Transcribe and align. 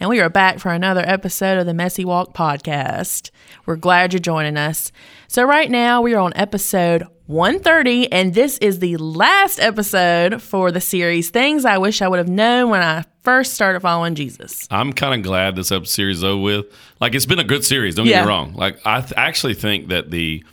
And 0.00 0.08
we 0.08 0.20
are 0.20 0.28
back 0.28 0.60
for 0.60 0.70
another 0.70 1.02
episode 1.04 1.58
of 1.58 1.66
the 1.66 1.74
Messy 1.74 2.04
Walk 2.04 2.32
podcast. 2.32 3.30
We're 3.66 3.76
glad 3.76 4.12
you're 4.12 4.20
joining 4.20 4.56
us. 4.56 4.92
So, 5.26 5.42
right 5.42 5.68
now 5.68 6.02
we 6.02 6.14
are 6.14 6.20
on 6.20 6.32
episode 6.36 7.02
130, 7.26 8.10
and 8.12 8.32
this 8.32 8.58
is 8.58 8.78
the 8.78 8.96
last 8.96 9.58
episode 9.58 10.40
for 10.40 10.70
the 10.70 10.80
series 10.80 11.30
Things 11.30 11.64
I 11.64 11.78
Wish 11.78 12.00
I 12.00 12.06
Would 12.08 12.18
Have 12.18 12.28
Known 12.28 12.70
When 12.70 12.80
I 12.80 13.04
First 13.24 13.54
Started 13.54 13.80
Following 13.80 14.14
Jesus. 14.14 14.68
I'm 14.70 14.92
kind 14.92 15.14
of 15.14 15.22
glad 15.26 15.56
this 15.56 15.72
episode 15.72 15.88
series 15.92 16.18
is 16.18 16.24
over 16.24 16.40
with. 16.42 16.66
Like, 17.00 17.14
it's 17.16 17.26
been 17.26 17.40
a 17.40 17.44
good 17.44 17.64
series. 17.64 17.96
Don't 17.96 18.06
Yeah. 18.06 18.18
get 18.20 18.22
me 18.22 18.28
wrong. 18.28 18.54
Like, 18.54 18.78
I 18.86 19.00
th- 19.00 19.12
actually 19.16 19.54
think 19.54 19.88
that 19.88 20.10
the 20.10 20.44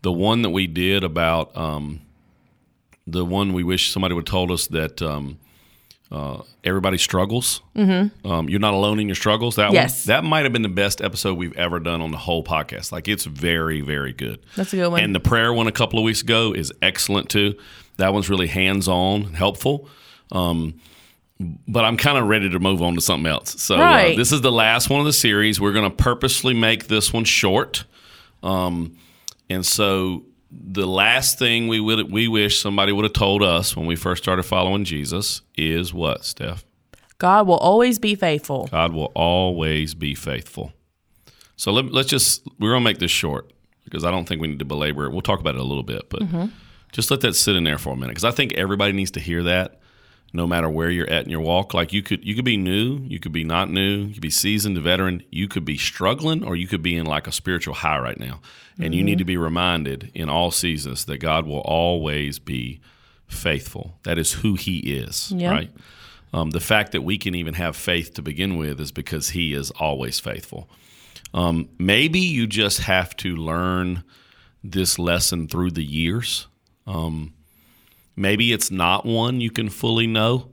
the 0.00 0.12
one 0.12 0.42
that 0.42 0.50
we 0.50 0.66
did 0.66 1.04
about 1.04 1.54
um, 1.56 2.00
the 3.06 3.24
one 3.24 3.52
we 3.52 3.64
wish 3.64 3.92
somebody 3.92 4.14
would 4.14 4.26
have 4.28 4.32
told 4.32 4.50
us 4.50 4.66
that 4.68 5.02
um, 5.02 5.38
uh, 6.10 6.42
everybody 6.64 6.96
struggles. 6.98 7.60
Mm-hmm. 7.76 8.26
Um, 8.26 8.48
you're 8.48 8.60
not 8.60 8.72
alone 8.74 8.98
in 9.00 9.08
your 9.08 9.14
struggles. 9.14 9.56
That 9.56 9.72
Yes. 9.72 10.06
one, 10.06 10.14
that 10.14 10.24
might 10.24 10.44
have 10.44 10.52
been 10.52 10.62
the 10.62 10.68
best 10.68 11.00
episode 11.02 11.36
we've 11.36 11.56
ever 11.56 11.78
done 11.80 12.00
on 12.00 12.10
the 12.10 12.16
whole 12.18 12.42
podcast. 12.42 12.92
Like, 12.92 13.08
it's 13.08 13.24
very, 13.24 13.80
very 13.82 14.12
good. 14.12 14.40
That's 14.56 14.72
a 14.72 14.76
good 14.76 14.88
one. 14.88 15.02
And 15.02 15.14
the 15.14 15.20
prayer 15.20 15.52
one 15.52 15.66
a 15.66 15.72
couple 15.72 15.98
of 15.98 16.04
weeks 16.04 16.22
ago 16.22 16.52
is 16.54 16.72
excellent 16.80 17.28
too. 17.28 17.54
That 17.98 18.12
one's 18.14 18.30
really 18.30 18.46
hands 18.46 18.88
on, 18.88 19.34
helpful. 19.34 19.88
Um, 20.32 20.80
but 21.68 21.84
I'm 21.84 21.96
kind 21.96 22.18
of 22.18 22.26
ready 22.26 22.48
to 22.50 22.58
move 22.58 22.82
on 22.82 22.94
to 22.94 23.00
something 23.00 23.30
else. 23.30 23.60
So 23.62 23.78
Right. 23.78 24.14
uh, 24.14 24.16
this 24.16 24.32
is 24.32 24.40
the 24.40 24.50
last 24.52 24.90
one 24.90 25.00
of 25.00 25.06
the 25.06 25.12
series. 25.12 25.60
We're 25.60 25.72
going 25.72 25.88
to 25.90 25.96
purposely 25.96 26.54
make 26.54 26.88
this 26.88 27.12
one 27.12 27.24
short. 27.24 27.84
Um, 28.42 28.96
and 29.50 29.64
so 29.64 30.24
the 30.50 30.86
last 30.86 31.38
thing 31.38 31.68
we 31.68 31.80
would 31.80 32.10
we 32.10 32.28
wish 32.28 32.60
somebody 32.60 32.92
would 32.92 33.04
have 33.04 33.12
told 33.12 33.42
us 33.42 33.76
when 33.76 33.86
we 33.86 33.96
first 33.96 34.22
started 34.22 34.44
following 34.44 34.84
Jesus 34.84 35.42
is 35.56 35.92
what, 35.92 36.24
Steph? 36.24 36.64
God 37.18 37.46
will 37.46 37.56
always 37.56 37.98
be 37.98 38.14
faithful. 38.14 38.68
God 38.70 38.92
will 38.92 39.12
always 39.14 39.94
be 39.94 40.14
faithful. 40.14 40.72
So 41.56 41.72
let, 41.72 41.92
let's 41.92 42.08
just 42.08 42.46
we're 42.58 42.70
gonna 42.70 42.84
make 42.84 42.98
this 42.98 43.10
short 43.10 43.52
because 43.84 44.04
I 44.04 44.10
don't 44.10 44.26
think 44.26 44.40
we 44.40 44.48
need 44.48 44.60
to 44.60 44.64
belabor 44.64 45.06
it. 45.06 45.12
We'll 45.12 45.22
talk 45.22 45.40
about 45.40 45.54
it 45.54 45.60
a 45.60 45.64
little 45.64 45.82
bit, 45.82 46.08
but 46.08 46.20
mm-hmm. 46.20 46.46
just 46.92 47.10
let 47.10 47.20
that 47.22 47.34
sit 47.34 47.56
in 47.56 47.64
there 47.64 47.78
for 47.78 47.92
a 47.92 47.96
minute 47.96 48.10
because 48.10 48.24
I 48.24 48.30
think 48.30 48.54
everybody 48.54 48.92
needs 48.92 49.10
to 49.12 49.20
hear 49.20 49.42
that, 49.44 49.80
no 50.32 50.46
matter 50.46 50.68
where 50.68 50.90
you're 50.90 51.08
at 51.08 51.24
in 51.24 51.30
your 51.30 51.40
walk. 51.40 51.72
Like 51.74 51.92
you 51.92 52.02
could 52.02 52.24
you 52.24 52.34
could 52.34 52.44
be 52.44 52.56
new, 52.56 52.98
you 52.98 53.18
could 53.18 53.32
be 53.32 53.44
not 53.44 53.70
new, 53.70 54.02
you 54.04 54.12
could 54.14 54.22
be 54.22 54.30
seasoned, 54.30 54.76
a 54.76 54.80
veteran, 54.80 55.22
you 55.30 55.48
could 55.48 55.64
be 55.64 55.78
struggling, 55.78 56.44
or 56.44 56.54
you 56.56 56.66
could 56.66 56.82
be 56.82 56.96
in 56.96 57.06
like 57.06 57.26
a 57.26 57.32
spiritual 57.32 57.74
high 57.74 57.98
right 57.98 58.18
now, 58.20 58.40
and 58.78 58.94
you 58.94 59.02
need 59.02 59.18
to 59.18 59.24
be 59.24 59.36
reminded 59.36 60.10
in 60.14 60.28
all 60.28 60.50
seasons 60.50 61.04
that 61.06 61.18
God 61.18 61.46
will 61.46 61.60
always 61.60 62.38
be 62.38 62.80
faithful. 63.26 63.98
That 64.04 64.18
is 64.18 64.32
who 64.32 64.54
He 64.54 64.78
is, 64.78 65.32
Yeah. 65.34 65.50
right? 65.50 65.70
Um, 66.32 66.50
the 66.50 66.60
fact 66.60 66.92
that 66.92 67.02
we 67.02 67.16
can 67.16 67.34
even 67.34 67.54
have 67.54 67.74
faith 67.74 68.12
to 68.14 68.22
begin 68.22 68.58
with 68.58 68.80
is 68.80 68.92
because 68.92 69.30
He 69.30 69.54
is 69.54 69.70
always 69.72 70.20
faithful. 70.20 70.68
Um, 71.34 71.68
maybe 71.78 72.20
you 72.20 72.46
just 72.46 72.80
have 72.80 73.16
to 73.18 73.34
learn 73.36 74.04
this 74.64 74.98
lesson 74.98 75.46
through 75.48 75.70
the 75.72 75.84
years. 75.84 76.46
Um, 76.86 77.32
maybe 78.18 78.52
it's 78.52 78.70
not 78.70 79.06
one 79.06 79.40
you 79.40 79.50
can 79.50 79.68
fully 79.68 80.06
know 80.06 80.50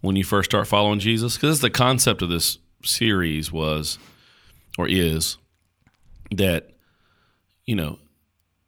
when 0.00 0.16
you 0.16 0.24
first 0.24 0.50
start 0.50 0.66
following 0.66 0.98
Jesus, 0.98 1.36
because 1.36 1.60
the 1.60 1.70
concept 1.70 2.22
of 2.22 2.28
this 2.28 2.58
series 2.84 3.52
was 3.52 3.98
or 4.76 4.88
is 4.88 5.38
that 6.32 6.70
you 7.64 7.76
know 7.76 7.98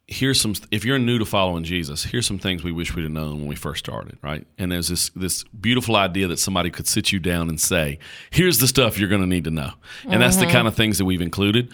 here's 0.06 0.40
some 0.40 0.54
if 0.70 0.84
you're 0.84 0.98
new 0.98 1.18
to 1.18 1.24
following 1.24 1.64
Jesus, 1.64 2.04
here's 2.04 2.26
some 2.26 2.38
things 2.38 2.62
we 2.62 2.72
wish 2.72 2.94
we'd 2.94 3.02
have 3.02 3.12
known 3.12 3.38
when 3.38 3.46
we 3.46 3.56
first 3.56 3.84
started, 3.84 4.18
right? 4.22 4.46
And 4.58 4.70
there's 4.70 4.88
this 4.88 5.10
this 5.10 5.44
beautiful 5.44 5.96
idea 5.96 6.28
that 6.28 6.38
somebody 6.38 6.70
could 6.70 6.86
sit 6.86 7.12
you 7.12 7.18
down 7.18 7.48
and 7.48 7.60
say, 7.60 7.98
here's 8.30 8.58
the 8.58 8.68
stuff 8.68 8.98
you're 8.98 9.08
going 9.08 9.22
to 9.22 9.26
need 9.26 9.44
to 9.44 9.50
know. 9.50 9.72
And 10.08 10.20
that's 10.20 10.36
the 10.36 10.44
mm-hmm. 10.44 10.52
kind 10.52 10.68
of 10.68 10.74
things 10.74 10.98
that 10.98 11.04
we've 11.04 11.22
included. 11.22 11.72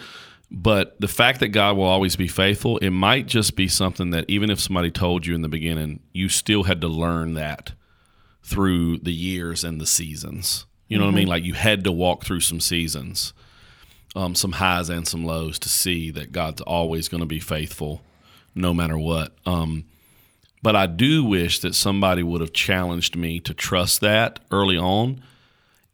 But 0.53 0.99
the 0.99 1.07
fact 1.07 1.39
that 1.39 1.49
God 1.49 1.77
will 1.77 1.85
always 1.85 2.17
be 2.17 2.27
faithful, 2.27 2.77
it 2.79 2.89
might 2.89 3.25
just 3.25 3.55
be 3.55 3.69
something 3.69 4.09
that 4.11 4.25
even 4.27 4.49
if 4.49 4.59
somebody 4.59 4.91
told 4.91 5.25
you 5.25 5.33
in 5.33 5.41
the 5.41 5.47
beginning, 5.47 6.01
you 6.11 6.27
still 6.27 6.63
had 6.63 6.81
to 6.81 6.89
learn 6.89 7.35
that 7.35 7.71
through 8.43 8.97
the 8.97 9.13
years 9.13 9.63
and 9.63 9.79
the 9.79 9.85
seasons. 9.85 10.65
You 10.89 10.97
know 10.97 11.05
what 11.05 11.13
I 11.13 11.15
mean? 11.15 11.27
Like 11.27 11.45
you 11.45 11.53
had 11.53 11.85
to 11.85 11.91
walk 11.91 12.25
through 12.25 12.41
some 12.41 12.59
seasons, 12.59 13.31
um, 14.13 14.35
some 14.35 14.51
highs 14.53 14.89
and 14.89 15.07
some 15.07 15.23
lows 15.23 15.57
to 15.59 15.69
see 15.69 16.11
that 16.11 16.33
God's 16.33 16.59
always 16.59 17.07
going 17.07 17.21
to 17.21 17.27
be 17.27 17.39
faithful 17.39 18.01
no 18.53 18.73
matter 18.73 18.97
what. 18.97 19.33
Um, 19.45 19.85
but 20.61 20.75
I 20.75 20.85
do 20.85 21.23
wish 21.23 21.59
that 21.59 21.75
somebody 21.75 22.23
would 22.23 22.41
have 22.41 22.51
challenged 22.51 23.15
me 23.15 23.39
to 23.39 23.53
trust 23.53 24.01
that 24.01 24.41
early 24.51 24.77
on 24.77 25.23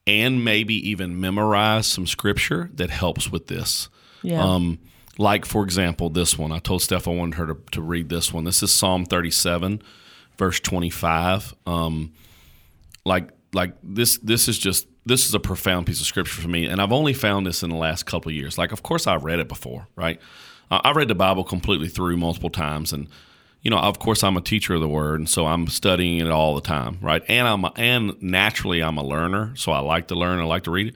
and 0.08 0.44
maybe 0.44 0.74
even 0.90 1.22
memorize 1.22 1.86
some 1.86 2.08
scripture 2.08 2.72
that 2.74 2.90
helps 2.90 3.32
with 3.32 3.48
this. 3.48 3.90
Yeah. 4.28 4.44
Um, 4.44 4.80
like, 5.18 5.46
for 5.46 5.64
example, 5.64 6.10
this 6.10 6.38
one. 6.38 6.52
I 6.52 6.60
told 6.60 6.82
Steph 6.82 7.08
I 7.08 7.12
wanted 7.12 7.36
her 7.36 7.48
to, 7.48 7.58
to 7.72 7.82
read 7.82 8.10
this 8.10 8.34
one. 8.34 8.44
This 8.44 8.62
is 8.62 8.74
Psalm 8.74 9.06
37, 9.06 9.82
verse 10.38 10.60
25. 10.60 11.56
Um, 11.66 12.12
like, 13.06 13.30
like 13.54 13.74
this, 13.82 14.18
this 14.18 14.50
is 14.50 14.58
just 14.58 14.86
this 15.06 15.26
is 15.26 15.34
a 15.34 15.40
profound 15.40 15.86
piece 15.88 16.02
of 16.02 16.06
scripture 16.06 16.42
for 16.42 16.50
me, 16.50 16.66
and 16.66 16.82
I've 16.82 16.92
only 16.92 17.14
found 17.14 17.48
this 17.48 17.64
in 17.64 17.70
the 17.70 17.78
last 17.78 18.06
couple 18.06 18.30
of 18.30 18.36
years. 18.36 18.58
Like, 18.58 18.74
of 18.74 18.84
course, 18.84 19.08
I've 19.08 19.24
read 19.24 19.40
it 19.40 19.48
before, 19.48 19.88
right? 19.96 20.20
I 20.70 20.82
I 20.84 20.92
read 20.92 21.08
the 21.08 21.16
Bible 21.16 21.46
completely 21.46 21.88
through 21.88 22.18
multiple 22.18 22.50
times, 22.50 22.92
and 22.92 23.08
you 23.62 23.72
know, 23.72 23.78
of 23.78 24.00
course, 24.00 24.24
I'm 24.24 24.38
a 24.38 24.42
teacher 24.42 24.76
of 24.76 24.82
the 24.82 24.88
Word, 24.88 25.20
and 25.20 25.30
so 25.30 25.46
I'm 25.46 25.68
studying 25.68 26.20
it 26.20 26.30
all 26.30 26.56
the 26.56 26.62
time, 26.62 27.00
right? 27.02 27.24
And 27.28 27.48
I'm 27.48 27.66
a, 27.66 27.74
and 27.76 28.22
naturally, 28.22 28.82
I'm 28.82 28.98
a 28.98 29.04
learner, 29.04 29.54
so 29.56 29.72
I 29.72 29.80
like 29.80 30.08
to 30.08 30.16
learn. 30.16 30.40
I 30.40 30.44
like 30.46 30.64
to 30.64 30.72
read 30.72 30.88
it. 30.88 30.96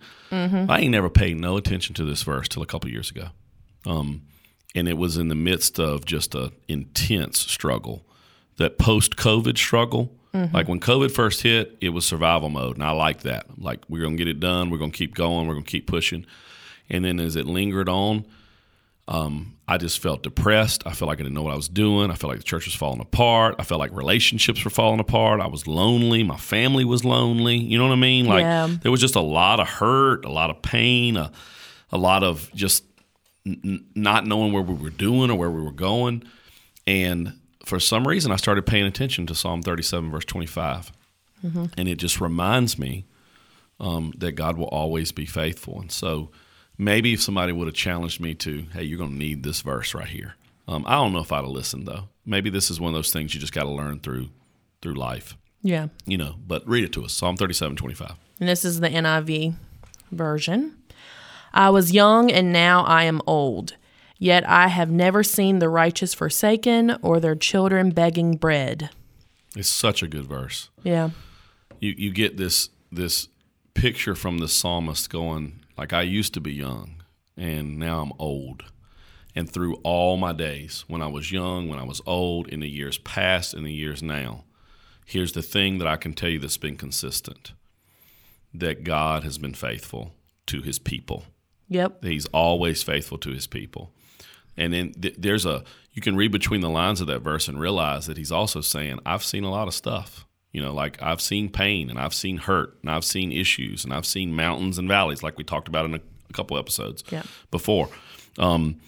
I 0.69 0.79
ain't 0.79 0.91
never 0.91 1.09
paid 1.09 1.37
no 1.37 1.57
attention 1.57 1.93
to 1.95 2.05
this 2.05 2.23
verse 2.23 2.47
till 2.47 2.63
a 2.63 2.65
couple 2.65 2.89
years 2.89 3.11
ago, 3.11 3.27
um, 3.85 4.21
and 4.73 4.87
it 4.87 4.97
was 4.97 5.17
in 5.17 5.27
the 5.27 5.35
midst 5.35 5.79
of 5.79 6.05
just 6.05 6.33
a 6.35 6.53
intense 6.69 7.39
struggle, 7.39 8.05
that 8.57 8.77
post 8.77 9.15
COVID 9.17 9.57
struggle. 9.57 10.13
Like 10.53 10.69
when 10.69 10.79
COVID 10.79 11.11
first 11.11 11.41
hit, 11.41 11.77
it 11.81 11.89
was 11.89 12.05
survival 12.05 12.47
mode, 12.47 12.77
and 12.77 12.85
I 12.85 12.91
like 12.91 13.23
that. 13.23 13.59
Like 13.59 13.81
we're 13.89 14.01
gonna 14.01 14.15
get 14.15 14.29
it 14.29 14.39
done, 14.39 14.69
we're 14.69 14.77
gonna 14.77 14.93
keep 14.93 15.13
going, 15.13 15.45
we're 15.47 15.55
gonna 15.55 15.65
keep 15.65 15.87
pushing, 15.87 16.25
and 16.89 17.03
then 17.03 17.19
as 17.19 17.35
it 17.35 17.45
lingered 17.45 17.89
on, 17.89 18.25
I 19.07 19.77
just 19.77 19.99
felt 19.99 20.23
depressed. 20.23 20.83
I 20.85 20.91
felt 20.93 21.07
like 21.09 21.19
I 21.19 21.23
didn't 21.23 21.33
know 21.35 21.43
what 21.43 21.53
I 21.53 21.57
was 21.57 21.67
doing. 21.67 22.11
I 22.11 22.15
felt 22.15 22.29
like 22.31 22.39
the 22.39 22.45
church 22.45 22.65
was 22.65 22.75
falling 22.75 23.01
apart. 23.01 23.55
I 23.59 23.63
felt 23.63 23.79
like 23.79 23.91
relationships 23.93 24.63
were 24.63 24.69
falling 24.71 24.99
apart. 24.99 25.41
I 25.41 25.47
was 25.47 25.67
lonely. 25.67 26.23
My 26.23 26.37
family 26.37 26.85
was 26.85 27.03
lonely. 27.03 27.57
You 27.57 27.77
know 27.77 27.85
what 27.87 27.93
I 27.93 27.97
mean? 27.97 28.25
Like 28.25 28.41
Yeah. 28.43 28.67
there 28.81 28.91
was 28.91 29.01
just 29.01 29.15
a 29.15 29.21
lot 29.21 29.59
of 29.59 29.67
hurt, 29.67 30.23
a 30.25 30.29
lot 30.31 30.49
of 30.49 30.61
pain, 30.61 31.17
a, 31.17 31.31
a 31.91 31.97
lot 31.97 32.23
of 32.23 32.49
just 32.55 32.83
n- 33.45 33.85
not 33.95 34.25
knowing 34.25 34.53
where 34.53 34.61
we 34.63 34.73
were 34.75 34.89
doing 34.89 35.29
or 35.29 35.37
where 35.37 35.51
we 35.51 35.61
were 35.61 35.71
going. 35.73 36.23
And 36.87 37.33
for 37.65 37.79
some 37.79 38.07
reason, 38.07 38.31
I 38.31 38.37
started 38.37 38.65
paying 38.65 38.85
attention 38.85 39.25
to 39.27 39.35
Psalm 39.35 39.61
37, 39.61 40.09
verse 40.11 40.25
25. 40.25 40.91
And 41.77 41.87
it 41.89 41.95
just 41.95 42.21
reminds 42.21 42.77
me 42.77 43.05
um, 43.79 44.13
that 44.17 44.33
God 44.33 44.57
will 44.57 44.67
always 44.67 45.11
be 45.11 45.25
faithful. 45.25 45.81
And 45.81 45.91
so 45.91 46.29
maybe 46.81 47.13
if 47.13 47.21
somebody 47.21 47.53
would 47.53 47.67
have 47.67 47.75
challenged 47.75 48.19
me 48.19 48.33
to, 48.33 48.65
hey, 48.73 48.83
you're 48.83 48.97
going 48.97 49.11
to 49.11 49.17
need 49.17 49.43
this 49.43 49.61
verse 49.61 49.93
right 49.93 50.07
here. 50.07 50.33
Um, 50.67 50.83
I 50.87 50.95
don't 50.95 51.13
know 51.13 51.19
if 51.19 51.31
I'd 51.31 51.43
have 51.43 51.47
listened 51.47 51.87
though. 51.87 52.09
Maybe 52.25 52.49
this 52.49 52.71
is 52.71 52.79
one 52.79 52.89
of 52.89 52.97
those 52.97 53.11
things 53.11 53.33
you 53.33 53.39
just 53.39 53.53
got 53.53 53.63
to 53.63 53.69
learn 53.69 53.99
through 53.99 54.29
through 54.81 54.95
life, 54.95 55.37
yeah. 55.61 55.87
you 56.05 56.17
know. 56.17 56.35
But 56.47 56.67
read 56.67 56.83
it 56.83 56.91
to 56.93 57.05
us, 57.05 57.13
Psalm 57.13 57.37
37, 57.37 57.75
25. 57.75 58.13
And 58.39 58.49
this 58.49 58.65
is 58.65 58.79
the 58.79 58.89
NIV 58.89 59.53
version. 60.11 60.75
I 61.53 61.69
was 61.69 61.91
young 61.91 62.31
and 62.31 62.51
now 62.51 62.83
I 62.83 63.03
am 63.03 63.21
old. 63.27 63.75
Yet 64.17 64.47
I 64.47 64.67
have 64.67 64.89
never 64.89 65.23
seen 65.23 65.59
the 65.59 65.69
righteous 65.69 66.13
forsaken 66.15 66.97
or 67.01 67.19
their 67.19 67.35
children 67.35 67.91
begging 67.91 68.37
bread. 68.37 68.89
It's 69.55 69.69
such 69.69 70.01
a 70.01 70.07
good 70.07 70.25
verse. 70.25 70.69
Yeah. 70.83 71.11
You 71.79 71.93
you 71.97 72.11
get 72.11 72.37
this 72.37 72.69
this 72.91 73.27
picture 73.73 74.15
from 74.15 74.39
the 74.39 74.47
psalmist 74.47 75.09
going 75.09 75.60
like 75.81 75.93
I 75.93 76.03
used 76.03 76.35
to 76.35 76.39
be 76.39 76.53
young 76.53 77.01
and 77.35 77.79
now 77.79 78.03
I'm 78.03 78.13
old. 78.19 78.65
And 79.33 79.49
through 79.49 79.77
all 79.77 80.15
my 80.15 80.31
days, 80.31 80.85
when 80.87 81.01
I 81.01 81.07
was 81.07 81.31
young, 81.31 81.67
when 81.67 81.79
I 81.79 81.83
was 81.83 82.01
old, 82.05 82.47
in 82.49 82.59
the 82.59 82.69
years 82.69 82.99
past, 82.99 83.55
in 83.55 83.63
the 83.63 83.73
years 83.73 84.03
now, 84.03 84.43
here's 85.07 85.31
the 85.31 85.41
thing 85.41 85.79
that 85.79 85.87
I 85.87 85.95
can 85.95 86.13
tell 86.13 86.29
you 86.29 86.37
that's 86.37 86.57
been 86.57 86.77
consistent 86.77 87.53
that 88.53 88.83
God 88.83 89.23
has 89.23 89.39
been 89.39 89.55
faithful 89.55 90.13
to 90.45 90.61
his 90.61 90.77
people. 90.77 91.23
Yep. 91.67 92.03
He's 92.03 92.27
always 92.27 92.83
faithful 92.83 93.17
to 93.17 93.31
his 93.31 93.47
people. 93.47 93.91
And 94.55 94.73
then 94.73 94.93
th- 94.93 95.15
there's 95.17 95.47
a 95.47 95.63
you 95.93 96.03
can 96.03 96.15
read 96.15 96.31
between 96.31 96.61
the 96.61 96.69
lines 96.69 97.01
of 97.01 97.07
that 97.07 97.23
verse 97.23 97.47
and 97.47 97.59
realize 97.59 98.05
that 98.05 98.17
he's 98.17 98.31
also 98.31 98.61
saying, 98.61 98.99
I've 99.03 99.23
seen 99.23 99.45
a 99.45 99.49
lot 99.49 99.67
of 99.67 99.73
stuff. 99.73 100.27
You 100.51 100.61
know, 100.61 100.73
like 100.73 101.01
I've 101.01 101.21
seen 101.21 101.49
pain 101.49 101.89
and 101.89 101.97
I've 101.97 102.13
seen 102.13 102.37
hurt 102.37 102.77
and 102.81 102.91
I've 102.91 103.05
seen 103.05 103.31
issues 103.31 103.83
and 103.85 103.93
I've 103.93 104.05
seen 104.05 104.35
mountains 104.35 104.77
and 104.77 104.87
valleys, 104.87 105.23
like 105.23 105.37
we 105.37 105.43
talked 105.45 105.67
about 105.69 105.85
in 105.85 105.93
a, 105.95 105.99
a 106.29 106.33
couple 106.33 106.57
episodes 106.57 107.03
Yeah. 107.09 107.23
before. 107.51 107.89
Um, 108.37 108.79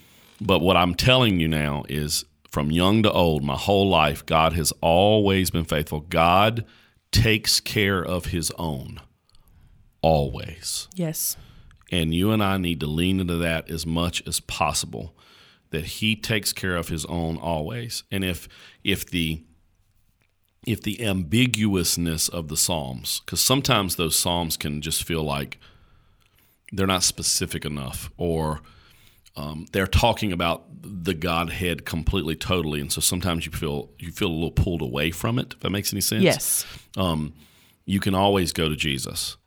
but 0.42 0.60
what 0.60 0.76
I'm 0.76 0.94
telling 0.94 1.40
you 1.40 1.48
now 1.48 1.84
is 1.88 2.26
from 2.50 2.70
young 2.70 3.02
to 3.04 3.12
old, 3.12 3.44
my 3.44 3.56
whole 3.56 3.88
life, 3.90 4.26
God 4.26 4.54
has 4.54 4.74
always 4.82 5.52
been 5.52 5.64
faithful. 5.64 6.02
God 6.02 6.66
takes 7.12 7.60
care 7.62 8.04
of 8.04 8.26
his 8.26 8.52
own, 8.58 9.00
always. 10.02 10.88
Yes. 10.96 11.38
And 11.92 12.14
you 12.14 12.32
and 12.32 12.44
I 12.44 12.58
need 12.58 12.80
to 12.82 12.88
lean 12.88 13.20
into 13.20 13.38
that 13.38 13.70
as 13.70 13.86
much 13.86 14.26
as 14.28 14.40
possible 14.40 15.16
that 15.70 15.86
he 15.86 16.16
takes 16.16 16.54
care 16.54 16.76
of 16.76 16.90
his 16.90 17.06
own 17.06 17.38
always. 17.38 18.04
And 18.12 18.24
if 18.24 18.48
if 18.84 19.10
the 19.10 19.44
if 20.66 20.82
the 20.82 20.98
ambiguousness 21.02 22.30
of 22.30 22.48
the 22.48 22.58
psalms 22.58 23.22
cuz 23.26 23.40
sometimes 23.42 23.96
those 23.96 24.16
psalms 24.16 24.58
can 24.58 24.82
just 24.82 25.04
feel 25.04 25.24
like 25.24 25.60
they're 26.72 26.88
not 26.88 27.04
specific 27.04 27.66
enough 27.66 28.10
or 28.18 28.62
um, 29.36 29.66
they're 29.72 29.88
talking 29.88 30.32
about 30.32 30.66
the 30.84 31.14
Godhead 31.16 31.86
completely, 31.86 32.36
totally, 32.36 32.80
and 32.80 32.92
so 32.92 33.02
sometimes 33.02 33.46
you 33.48 33.52
feel 33.52 33.90
you 33.98 34.12
feel 34.12 34.28
a 34.28 34.32
little 34.32 34.52
pulled 34.52 34.82
away 34.82 35.10
from 35.10 35.40
it. 35.40 35.54
If 35.54 35.60
that 35.62 35.72
makes 35.72 35.92
any 35.92 36.02
sense, 36.02 36.24
Yes. 36.24 36.66
you 37.86 38.00
can 38.00 38.14
always 38.16 38.52
go 38.54 38.70
to 38.70 38.76
Jesus. 38.76 39.38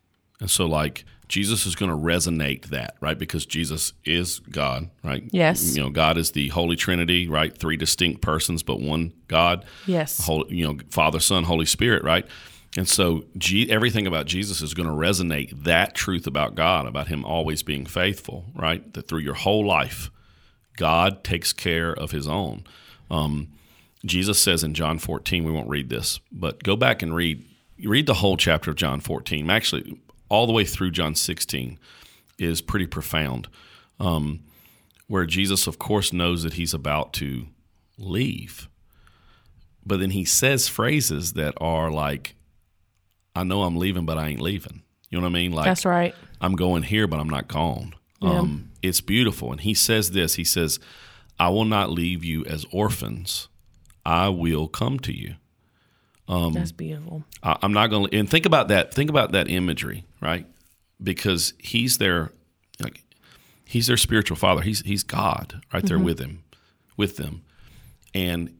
And 0.40 0.50
so, 0.50 0.66
like, 0.66 1.04
Jesus 1.28 1.66
is 1.66 1.74
going 1.74 1.90
to 1.90 1.96
resonate 1.96 2.66
that, 2.66 2.96
right? 3.00 3.18
Because 3.18 3.46
Jesus 3.46 3.92
is 4.04 4.38
God, 4.38 4.90
right? 5.02 5.24
Yes. 5.32 5.76
You 5.76 5.82
know, 5.82 5.90
God 5.90 6.16
is 6.18 6.32
the 6.32 6.48
Holy 6.48 6.76
Trinity, 6.76 7.28
right? 7.28 7.56
Three 7.56 7.76
distinct 7.76 8.22
persons, 8.22 8.62
but 8.62 8.80
one 8.80 9.12
God. 9.26 9.64
Yes. 9.86 10.24
Holy, 10.24 10.54
you 10.54 10.66
know, 10.66 10.78
Father, 10.90 11.18
Son, 11.18 11.44
Holy 11.44 11.66
Spirit, 11.66 12.04
right? 12.04 12.26
And 12.76 12.88
so, 12.88 13.24
G- 13.38 13.70
everything 13.70 14.06
about 14.06 14.26
Jesus 14.26 14.60
is 14.60 14.74
going 14.74 14.88
to 14.88 14.94
resonate 14.94 15.64
that 15.64 15.94
truth 15.94 16.26
about 16.26 16.54
God, 16.54 16.86
about 16.86 17.08
Him 17.08 17.24
always 17.24 17.62
being 17.62 17.86
faithful, 17.86 18.44
right? 18.54 18.92
That 18.92 19.08
through 19.08 19.20
your 19.20 19.34
whole 19.34 19.66
life, 19.66 20.10
God 20.76 21.24
takes 21.24 21.52
care 21.52 21.92
of 21.92 22.10
His 22.10 22.28
own. 22.28 22.64
Um, 23.10 23.48
Jesus 24.04 24.40
says 24.40 24.62
in 24.62 24.74
John 24.74 24.98
14, 24.98 25.42
we 25.42 25.50
won't 25.50 25.68
read 25.68 25.88
this, 25.88 26.20
but 26.30 26.62
go 26.62 26.76
back 26.76 27.02
and 27.02 27.14
read 27.14 27.44
read 27.84 28.06
the 28.06 28.14
whole 28.14 28.36
chapter 28.36 28.70
of 28.70 28.76
John 28.76 29.00
14. 29.00 29.50
Actually, 29.50 29.98
all 30.28 30.46
the 30.46 30.52
way 30.52 30.64
through 30.64 30.90
John 30.90 31.14
16 31.14 31.78
is 32.38 32.60
pretty 32.60 32.86
profound. 32.86 33.48
Um, 33.98 34.40
where 35.08 35.24
Jesus, 35.24 35.66
of 35.66 35.78
course, 35.78 36.12
knows 36.12 36.42
that 36.42 36.54
he's 36.54 36.74
about 36.74 37.12
to 37.14 37.46
leave, 37.96 38.68
but 39.84 40.00
then 40.00 40.10
he 40.10 40.24
says 40.24 40.68
phrases 40.68 41.34
that 41.34 41.54
are 41.60 41.90
like, 41.90 42.34
"I 43.34 43.44
know 43.44 43.62
I'm 43.62 43.76
leaving, 43.76 44.04
but 44.04 44.18
I 44.18 44.28
ain't 44.28 44.40
leaving." 44.40 44.82
You 45.10 45.18
know 45.18 45.22
what 45.22 45.30
I 45.30 45.32
mean? 45.32 45.52
Like, 45.52 45.66
That's 45.66 45.84
right. 45.84 46.14
I'm 46.40 46.56
going 46.56 46.82
here, 46.82 47.06
but 47.06 47.20
I'm 47.20 47.30
not 47.30 47.48
gone. 47.48 47.94
Um, 48.20 48.70
it's 48.82 49.00
beautiful. 49.00 49.52
And 49.52 49.60
he 49.60 49.72
says 49.74 50.10
this 50.10 50.34
He 50.34 50.44
says, 50.44 50.80
I 51.38 51.50
will 51.50 51.64
not 51.64 51.90
leave 51.90 52.24
you 52.24 52.44
as 52.46 52.64
orphans, 52.72 53.48
I 54.04 54.28
will 54.28 54.68
come 54.68 54.98
to 55.00 55.16
you. 55.16 55.34
Um, 56.28 56.52
That's 56.52 56.72
beautiful. 56.72 57.24
I, 57.42 57.56
I'm 57.62 57.72
not 57.72 57.88
going 57.88 58.10
to, 58.10 58.18
and 58.18 58.28
think 58.28 58.46
about 58.46 58.68
that. 58.68 58.92
Think 58.92 59.10
about 59.10 59.32
that 59.32 59.48
imagery, 59.48 60.04
right? 60.20 60.46
Because 61.02 61.54
he's 61.58 61.98
their, 61.98 62.32
like, 62.80 63.02
he's 63.64 63.86
their 63.86 63.96
spiritual 63.96 64.36
father. 64.36 64.62
He's 64.62 64.80
he's 64.80 65.02
God 65.02 65.60
right 65.72 65.84
there 65.84 65.98
with 65.98 66.18
him, 66.18 66.42
with 66.96 67.16
them, 67.16 67.42
and 68.14 68.56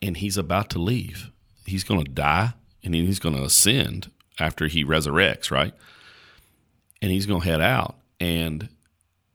and 0.00 0.16
he's 0.16 0.36
about 0.36 0.70
to 0.70 0.78
leave. 0.78 1.30
He's 1.66 1.84
going 1.84 2.04
to 2.04 2.10
die, 2.10 2.54
and 2.84 2.94
then 2.94 3.06
he's 3.06 3.18
going 3.18 3.34
to 3.36 3.42
ascend 3.42 4.10
after 4.38 4.66
he 4.66 4.84
resurrects, 4.84 5.50
right? 5.50 5.74
And 7.00 7.10
he's 7.10 7.26
going 7.26 7.40
to 7.40 7.48
head 7.48 7.60
out, 7.60 7.96
and 8.20 8.68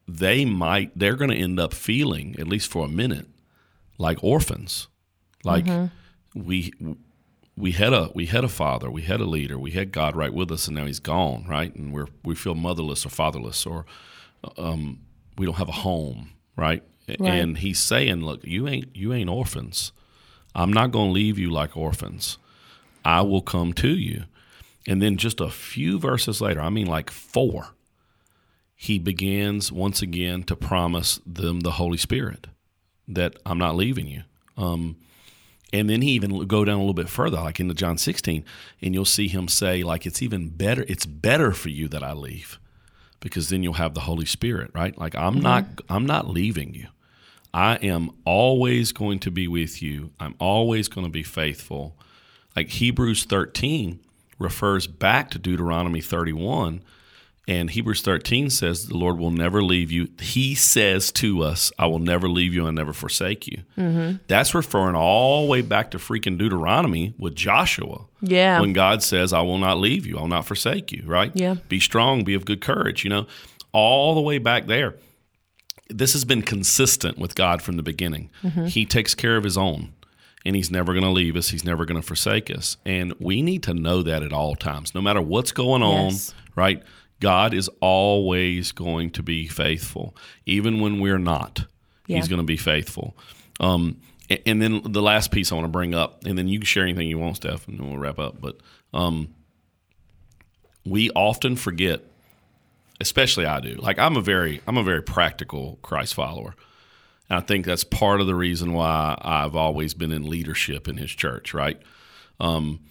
they 0.07 0.45
might 0.45 0.91
they're 0.97 1.15
going 1.15 1.31
to 1.31 1.37
end 1.37 1.59
up 1.59 1.73
feeling 1.73 2.35
at 2.39 2.47
least 2.47 2.69
for 2.69 2.85
a 2.85 2.89
minute 2.89 3.27
like 3.97 4.23
orphans, 4.23 4.87
like 5.43 5.65
we 6.35 6.71
we 7.57 7.71
had 7.71 7.91
a 7.91 8.11
we 8.13 8.27
had 8.27 8.43
a 8.43 8.49
father, 8.49 8.89
we 8.89 9.01
had 9.01 9.19
a 9.19 9.25
leader, 9.25 9.57
we 9.57 9.71
had 9.71 9.91
God 9.91 10.15
right 10.15 10.33
with 10.33 10.51
us, 10.51 10.67
and 10.67 10.77
now 10.77 10.85
He's 10.85 10.99
gone, 10.99 11.45
right? 11.47 11.73
And 11.75 11.91
we're 11.91 12.07
we 12.23 12.35
feel 12.35 12.55
motherless 12.55 13.05
or 13.05 13.09
fatherless, 13.09 13.65
or 13.65 13.85
um, 14.57 14.99
we 15.37 15.45
don't 15.45 15.55
have 15.55 15.69
a 15.69 15.73
home, 15.73 16.31
right? 16.55 16.83
And 17.31 17.57
He's 17.57 17.79
saying, 17.79 18.21
look, 18.23 18.45
you 18.45 18.67
ain't 18.67 18.95
you 18.95 19.11
ain't 19.11 19.29
orphans. 19.29 19.91
I'm 20.53 20.71
not 20.71 20.91
going 20.91 21.09
to 21.09 21.13
leave 21.13 21.37
you 21.37 21.49
like 21.49 21.75
orphans. 21.75 22.37
I 23.03 23.21
will 23.21 23.41
come 23.41 23.73
to 23.73 23.89
you. 23.89 24.23
And 24.87 25.01
then 25.01 25.17
just 25.17 25.41
a 25.41 25.49
few 25.49 25.99
verses 25.99 26.41
later, 26.41 26.61
I 26.61 26.69
mean 26.69 26.87
like 26.87 27.09
four, 27.11 27.69
he 28.75 28.99
begins 28.99 29.71
once 29.71 30.01
again 30.01 30.43
to 30.43 30.55
promise 30.55 31.19
them 31.25 31.61
the 31.61 31.71
Holy 31.71 31.97
Spirit 31.97 32.47
that 33.07 33.35
I'm 33.45 33.57
not 33.57 33.75
leaving 33.75 34.07
you. 34.07 34.23
Um, 34.55 34.97
and 35.73 35.89
then 35.89 36.01
he 36.01 36.11
even 36.11 36.47
go 36.47 36.63
down 36.63 36.75
a 36.75 36.79
little 36.79 36.93
bit 36.93 37.09
further, 37.09 37.37
like 37.37 37.59
into 37.59 37.73
John 37.73 37.97
16, 37.97 38.43
and 38.81 38.93
you'll 38.93 39.05
see 39.05 39.27
him 39.27 39.47
say, 39.47 39.83
like, 39.83 40.05
it's 40.05 40.21
even 40.21 40.49
better, 40.49 40.85
it's 40.87 41.05
better 41.05 41.51
for 41.51 41.69
you 41.69 41.87
that 41.89 42.03
I 42.03 42.13
leave, 42.13 42.57
because 43.19 43.49
then 43.49 43.63
you'll 43.63 43.73
have 43.73 43.93
the 43.93 44.01
Holy 44.01 44.25
Spirit, 44.25 44.71
right? 44.73 44.97
Like 44.97 45.15
I'm 45.15 45.35
mm-hmm. 45.35 45.43
not 45.43 45.65
I'm 45.89 46.05
not 46.05 46.29
leaving 46.29 46.73
you. 46.73 46.87
I 47.53 47.75
am 47.77 48.11
always 48.23 48.91
going 48.91 49.19
to 49.19 49.31
be 49.31 49.47
with 49.47 49.81
you. 49.81 50.11
I'm 50.19 50.35
always 50.39 50.87
going 50.87 51.05
to 51.05 51.11
be 51.11 51.23
faithful. 51.23 51.95
Like 52.55 52.69
Hebrews 52.69 53.23
13 53.25 53.99
refers 54.39 54.85
back 54.87 55.31
to 55.31 55.39
Deuteronomy 55.39 56.01
31 56.01 56.83
and 57.49 57.69
Hebrews 57.69 58.01
13 58.01 58.49
says, 58.49 58.87
The 58.87 58.97
Lord 58.97 59.17
will 59.17 59.31
never 59.31 59.63
leave 59.63 59.89
you. 59.91 60.09
He 60.19 60.53
says 60.53 61.11
to 61.13 61.43
us, 61.43 61.71
I 61.79 61.85
will 61.85 61.99
never 61.99 62.27
leave 62.27 62.53
you 62.53 62.67
and 62.67 62.75
never 62.75 62.91
forsake 62.93 63.47
you. 63.47 63.59
Mm-hmm. 63.77 64.17
That's 64.27 64.53
referring 64.53 64.95
all 64.95 65.43
the 65.45 65.49
way 65.51 65.61
back 65.61 65.91
to 65.91 65.97
freaking 65.97 66.37
Deuteronomy 66.37 67.13
with 67.17 67.35
Joshua. 67.35 68.05
Yeah. 68.21 68.59
When 68.59 68.73
God 68.73 69.01
says, 69.01 69.31
I 69.31 69.41
will 69.41 69.59
not 69.59 69.77
leave 69.79 70.05
you, 70.05 70.17
I 70.17 70.21
will 70.21 70.27
not 70.27 70.45
forsake 70.45 70.91
you, 70.91 71.03
right? 71.05 71.31
Yeah. 71.35 71.55
Be 71.69 71.79
strong, 71.79 72.23
be 72.25 72.33
of 72.33 72.43
good 72.45 72.59
courage, 72.61 73.03
you 73.05 73.09
know, 73.09 73.27
all 73.71 74.13
the 74.15 74.21
way 74.21 74.39
back 74.39 74.65
there. 74.65 74.95
This 75.89 76.11
has 76.13 76.25
been 76.25 76.41
consistent 76.41 77.17
with 77.17 77.33
God 77.35 77.61
from 77.61 77.77
the 77.77 77.83
beginning. 77.83 78.29
Mm-hmm. 78.43 78.65
He 78.65 78.85
takes 78.85 79.15
care 79.15 79.37
of 79.37 79.45
his 79.45 79.57
own 79.57 79.93
and 80.45 80.53
he's 80.53 80.69
never 80.69 80.91
going 80.91 81.05
to 81.05 81.09
leave 81.11 81.37
us. 81.37 81.47
He's 81.49 81.63
never 81.63 81.85
going 81.85 81.99
to 82.01 82.05
forsake 82.05 82.51
us. 82.51 82.75
And 82.85 83.13
we 83.19 83.41
need 83.41 83.63
to 83.63 83.73
know 83.73 84.01
that 84.03 84.21
at 84.21 84.33
all 84.33 84.55
times, 84.55 84.93
no 84.93 84.99
matter 85.01 85.21
what's 85.21 85.53
going 85.53 85.81
on, 85.83 86.11
Yes. 86.11 86.33
right? 86.57 86.83
God 87.19 87.53
is 87.53 87.69
always 87.81 88.71
going 88.71 89.11
to 89.11 89.23
be 89.23 89.47
faithful, 89.47 90.15
even 90.45 90.79
when 90.79 90.99
we're 90.99 91.17
not. 91.17 91.65
Yeah. 92.05 92.17
He's 92.17 92.27
going 92.27 92.41
to 92.41 92.45
be 92.45 92.57
faithful. 92.57 93.15
Um, 93.59 93.99
and 94.45 94.61
then 94.61 94.81
the 94.83 95.01
last 95.01 95.31
piece 95.31 95.51
I 95.51 95.55
want 95.55 95.65
to 95.65 95.71
bring 95.71 95.95
up, 95.95 96.25
and 96.25 96.37
then 96.37 96.47
you 96.47 96.59
can 96.59 96.65
share 96.65 96.83
anything 96.83 97.07
you 97.07 97.17
want, 97.17 97.37
Steph, 97.37 97.67
and 97.67 97.79
then 97.79 97.89
we'll 97.89 97.99
wrap 97.99 98.19
up. 98.19 98.39
But 98.39 98.57
um, 98.93 99.33
we 100.85 101.09
often 101.11 101.55
forget, 101.55 102.01
especially 102.99 103.45
I 103.45 103.59
do. 103.61 103.75
Like 103.75 103.99
I'm 103.99 104.17
a 104.17 104.21
very, 104.21 104.61
I'm 104.67 104.77
a 104.77 104.83
very 104.83 105.01
practical 105.01 105.79
Christ 105.81 106.13
follower. 106.13 106.55
And 107.29 107.37
I 107.37 107.41
think 107.41 107.65
that's 107.65 107.83
part 107.83 108.21
of 108.21 108.27
the 108.27 108.35
reason 108.35 108.73
why 108.73 109.17
I've 109.21 109.55
always 109.55 109.93
been 109.93 110.11
in 110.11 110.29
leadership 110.29 110.87
in 110.87 110.97
his 110.97 111.11
church, 111.11 111.53
right? 111.53 111.81
Um, 112.39 112.81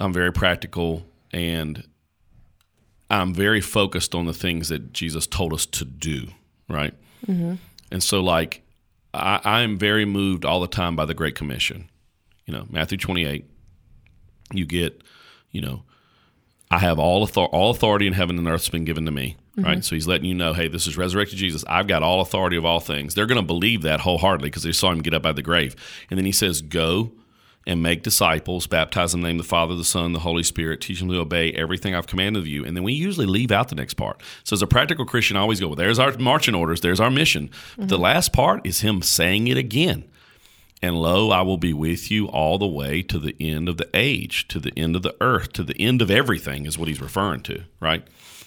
I'm 0.00 0.12
very 0.12 0.32
practical 0.32 1.06
and 1.32 1.86
I'm 3.10 3.34
very 3.34 3.60
focused 3.60 4.14
on 4.14 4.26
the 4.26 4.32
things 4.32 4.68
that 4.68 4.92
Jesus 4.92 5.26
told 5.26 5.52
us 5.52 5.66
to 5.66 5.84
do, 5.84 6.28
right? 6.68 6.94
Mm-hmm. 7.26 7.54
And 7.90 8.02
so, 8.02 8.20
like, 8.20 8.62
I, 9.12 9.40
I 9.42 9.60
am 9.62 9.78
very 9.78 10.04
moved 10.04 10.44
all 10.44 10.60
the 10.60 10.68
time 10.68 10.94
by 10.94 11.04
the 11.04 11.14
Great 11.14 11.34
Commission. 11.34 11.90
You 12.46 12.54
know, 12.54 12.66
Matthew 12.70 12.98
28, 12.98 13.44
you 14.52 14.64
get, 14.64 15.02
you 15.50 15.60
know, 15.60 15.82
I 16.70 16.78
have 16.78 17.00
all, 17.00 17.22
author- 17.22 17.46
all 17.46 17.70
authority 17.70 18.06
in 18.06 18.12
heaven 18.12 18.38
and 18.38 18.46
earth 18.46 18.62
has 18.62 18.68
been 18.68 18.84
given 18.84 19.04
to 19.06 19.10
me, 19.10 19.36
mm-hmm. 19.56 19.64
right? 19.64 19.84
So 19.84 19.96
he's 19.96 20.06
letting 20.06 20.26
you 20.26 20.34
know, 20.34 20.52
hey, 20.52 20.68
this 20.68 20.86
is 20.86 20.96
resurrected 20.96 21.36
Jesus. 21.36 21.64
I've 21.68 21.88
got 21.88 22.04
all 22.04 22.20
authority 22.20 22.56
of 22.56 22.64
all 22.64 22.78
things. 22.78 23.14
They're 23.14 23.26
going 23.26 23.40
to 23.40 23.46
believe 23.46 23.82
that 23.82 24.00
wholeheartedly 24.00 24.50
because 24.50 24.62
they 24.62 24.72
saw 24.72 24.92
him 24.92 25.02
get 25.02 25.14
up 25.14 25.26
out 25.26 25.30
of 25.30 25.36
the 25.36 25.42
grave. 25.42 25.74
And 26.10 26.18
then 26.18 26.26
he 26.26 26.32
says, 26.32 26.62
go 26.62 27.10
and 27.66 27.82
make 27.82 28.02
disciples, 28.02 28.66
baptize 28.66 29.12
them 29.12 29.20
in 29.20 29.22
the 29.22 29.28
name 29.28 29.40
of 29.40 29.44
the 29.44 29.48
Father, 29.48 29.74
the 29.76 29.84
Son, 29.84 30.12
the 30.12 30.20
Holy 30.20 30.42
Spirit, 30.42 30.80
teach 30.80 30.98
them 30.98 31.08
to 31.10 31.18
obey 31.18 31.52
everything 31.52 31.94
I've 31.94 32.06
commanded 32.06 32.40
of 32.40 32.46
you. 32.46 32.64
And 32.64 32.76
then 32.76 32.84
we 32.84 32.94
usually 32.94 33.26
leave 33.26 33.52
out 33.52 33.68
the 33.68 33.74
next 33.74 33.94
part. 33.94 34.22
So 34.44 34.54
as 34.54 34.62
a 34.62 34.66
practical 34.66 35.04
Christian, 35.04 35.36
I 35.36 35.40
always 35.40 35.60
go, 35.60 35.68
well, 35.68 35.76
there's 35.76 35.98
our 35.98 36.16
marching 36.18 36.54
orders, 36.54 36.80
there's 36.80 37.00
our 37.00 37.10
mission. 37.10 37.48
Mm-hmm. 37.48 37.88
The 37.88 37.98
last 37.98 38.32
part 38.32 38.66
is 38.66 38.80
him 38.80 39.02
saying 39.02 39.46
it 39.48 39.58
again. 39.58 40.04
And 40.82 40.96
lo, 40.96 41.30
I 41.30 41.42
will 41.42 41.58
be 41.58 41.74
with 41.74 42.10
you 42.10 42.26
all 42.28 42.56
the 42.56 42.66
way 42.66 43.02
to 43.02 43.18
the 43.18 43.36
end 43.38 43.68
of 43.68 43.76
the 43.76 43.88
age, 43.92 44.48
to 44.48 44.58
the 44.58 44.72
end 44.76 44.96
of 44.96 45.02
the 45.02 45.14
earth, 45.20 45.52
to 45.52 45.62
the 45.62 45.78
end 45.78 46.00
of 46.00 46.10
everything, 46.10 46.64
is 46.64 46.78
what 46.78 46.88
he's 46.88 47.02
referring 47.02 47.42
to, 47.42 47.64
right? 47.80 48.02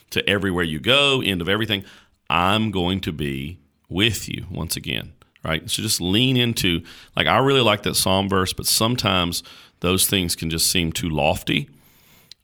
To 0.10 0.28
everywhere 0.28 0.64
you 0.64 0.80
go, 0.80 1.22
end 1.22 1.42
of 1.42 1.50
everything. 1.50 1.86
I'm 2.30 2.72
going 2.72 3.02
to 3.02 3.12
be 3.12 3.60
with 3.88 4.28
you 4.28 4.48
once 4.50 4.76
again, 4.76 5.14
right? 5.44 5.70
So 5.70 5.82
just 5.82 6.02
lean 6.02 6.38
into, 6.38 6.84
like, 7.16 7.28
I 7.28 7.38
really 7.40 7.62
like 7.62 7.84
that 7.84 7.96
psalm 7.96 8.30
verse, 8.30 8.54
but 8.54 8.66
sometimes 8.66 9.44
those 9.82 10.08
things 10.08 10.36
can 10.36 10.50
just 10.50 10.72
seem 10.72 10.92
too 10.92 11.10
lofty, 11.10 11.70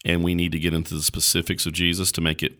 and 0.05 0.23
we 0.23 0.35
need 0.35 0.51
to 0.51 0.59
get 0.59 0.73
into 0.73 0.93
the 0.93 1.01
specifics 1.01 1.65
of 1.65 1.73
Jesus 1.73 2.11
to 2.13 2.21
make 2.21 2.43
it 2.43 2.59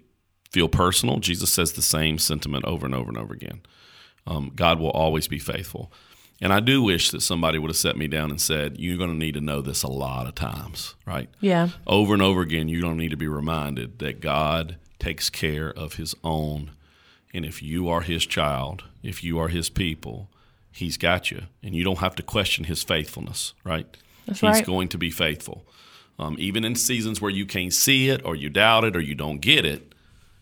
feel 0.52 0.68
personal. 0.68 1.20
Jesus 1.20 1.52
says 1.52 1.74
the 1.74 1.82
same 1.82 2.18
sentiment 2.18 2.66
over 2.66 2.86
and 2.86 2.96
over 2.96 3.10
and 3.10 3.18
over 3.18 3.34
again. 3.34 3.62
Um, 4.26 4.52
God 4.56 4.80
will 4.80 4.92
always 4.92 5.28
be 5.28 5.40
faithful. 5.40 5.92
And 6.42 6.54
I 6.54 6.60
do 6.62 6.82
wish 6.82 7.12
that 7.12 7.22
somebody 7.22 7.60
would 7.60 7.70
have 7.70 7.78
set 7.78 7.98
me 7.98 8.08
down 8.08 8.30
and 8.30 8.40
said, 8.40 8.80
You're 8.80 8.98
going 8.98 9.10
to 9.10 9.16
need 9.16 9.34
to 9.34 9.42
know 9.42 9.62
this 9.62 9.84
a 9.84 9.90
lot 9.90 10.28
of 10.28 10.36
times, 10.36 10.96
right? 11.06 11.30
Yeah. 11.42 11.70
Over 11.86 12.14
and 12.14 12.22
over 12.22 12.42
again, 12.42 12.70
you're 12.70 12.82
going 12.82 12.96
to 12.96 13.02
need 13.02 13.12
to 13.12 13.18
be 13.18 13.28
reminded 13.28 14.00
that 14.00 14.22
God 14.22 14.78
takes 15.00 15.30
care 15.30 15.70
of 15.70 15.96
his 15.96 16.16
own. 16.24 16.72
And 17.34 17.46
if 17.46 17.62
you 17.62 17.90
are 17.90 18.02
his 18.02 18.26
child, 18.26 18.84
if 19.04 19.24
you 19.24 19.40
are 19.40 19.50
his 19.50 19.70
people, 19.70 20.30
he's 20.72 20.98
got 20.98 21.32
you. 21.32 21.44
And 21.62 21.76
you 21.76 21.84
don't 21.84 22.00
have 22.00 22.16
to 22.16 22.24
question 22.24 22.66
his 22.66 22.84
faithfulness, 22.84 23.54
right? 23.64 23.86
That's 24.26 24.40
he's 24.40 24.50
right. 24.50 24.66
going 24.66 24.88
to 24.90 24.98
be 24.98 25.12
faithful. 25.12 25.66
Um, 26.18 26.36
even 26.40 26.66
in 26.66 26.76
seasons 26.76 27.22
where 27.22 27.32
you 27.32 27.46
can't 27.46 27.74
see 27.74 28.10
it 28.10 28.26
or 28.26 28.36
you 28.36 28.50
doubt 28.50 28.84
it 28.84 28.96
or 28.96 29.00
you 29.00 29.16
don't 29.16 29.40
get 29.40 29.66
it, 29.66 29.94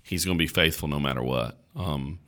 he's 0.01 0.25
going 0.25 0.37
to 0.37 0.41
be 0.41 0.47
faithful 0.47 0.87
no 0.87 0.99
matter 0.99 1.21
what. 1.21 1.57
Um, 1.75 2.19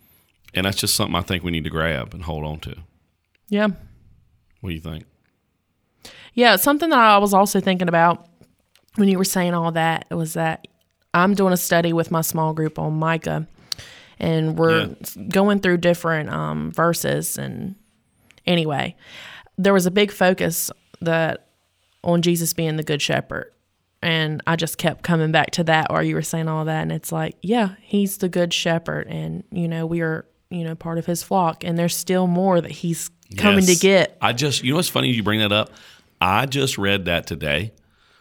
and 0.53 0.65
that's 0.65 0.77
just 0.77 0.95
something 0.95 1.15
I 1.15 1.21
think 1.21 1.43
we 1.43 1.51
need 1.51 1.63
to 1.63 1.69
grab 1.69 2.13
and 2.13 2.23
hold 2.23 2.43
on 2.43 2.59
to. 2.61 2.75
Yeah. 3.47 3.67
What 4.61 4.69
do 4.69 4.75
you 4.75 4.81
think? 4.81 5.05
Yeah, 6.33 6.55
something 6.57 6.89
that 6.89 6.99
I 6.99 7.17
was 7.17 7.33
also 7.33 7.59
thinking 7.59 7.87
about 7.87 8.27
when 8.95 9.09
you 9.09 9.17
were 9.17 9.23
saying 9.23 9.53
all 9.53 9.71
that 9.71 10.05
was 10.11 10.33
that 10.33 10.67
I'm 11.13 11.33
doing 11.33 11.53
a 11.53 11.57
study 11.57 11.91
with 11.93 12.11
my 12.11 12.21
small 12.21 12.53
group 12.53 12.77
on 12.77 12.93
Micah, 12.93 13.47
and 14.19 14.57
we're 14.57 14.95
going 15.29 15.59
through 15.59 15.77
different 15.77 16.29
um, 16.29 16.71
verses. 16.71 17.37
And 17.37 17.75
anyway, 18.45 18.95
there 19.57 19.73
was 19.73 19.85
a 19.85 19.91
big 19.91 20.11
focus 20.11 20.69
that 21.01 21.47
on 22.03 22.21
Jesus 22.21 22.53
being 22.53 22.75
the 22.77 22.83
good 22.83 23.01
shepherd. 23.01 23.51
And 24.01 24.41
I 24.47 24.55
just 24.55 24.77
kept 24.77 25.03
coming 25.03 25.31
back 25.31 25.51
to 25.51 25.63
that 25.65 25.89
while 25.91 26.03
you 26.03 26.15
were 26.15 26.21
saying 26.21 26.47
all 26.47 26.63
that. 26.65 26.81
And 26.81 26.91
it's 26.91 27.11
like, 27.11 27.35
yeah, 27.41 27.75
he's 27.81 28.17
the 28.19 28.29
good 28.29 28.53
shepherd. 28.53 29.07
And, 29.07 29.43
you 29.51 29.67
know, 29.67 29.85
we 29.85 29.99
are, 30.01 30.25
you 30.49 30.63
know, 30.63 30.73
part 30.75 30.97
of 30.97 31.05
his 31.05 31.21
flock. 31.21 31.63
And 31.65 31.77
there's 31.77 31.95
still 31.95 32.25
more 32.25 32.61
that 32.61 32.71
he's 32.71 33.11
coming 33.37 33.65
Yes. 33.65 33.75
to 33.75 33.81
get. 33.87 34.17
I 34.21 34.31
just, 34.31 34.63
you 34.63 34.71
know 34.71 34.77
what's 34.77 34.87
funny? 34.89 35.09
You 35.09 35.21
bring 35.21 35.41
that 35.41 35.51
up. 35.51 35.71
I 36.21 36.45
just 36.45 36.77
read 36.77 37.05
that 37.05 37.27
today. 37.27 37.73